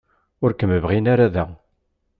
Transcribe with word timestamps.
Ur 0.43 0.51
kem-bɣin 0.59 1.05
ara 1.13 1.27
da. 1.33 1.45